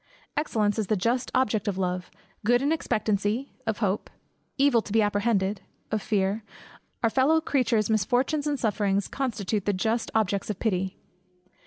[0.35, 2.09] Excellence is the just object of love;
[2.43, 4.09] good in expectancy, of hope;
[4.57, 6.43] evil to be apprehended, of fear;
[7.03, 10.97] our fellow creatures' misfortunes, and sufferings, constitute the just objects of pity.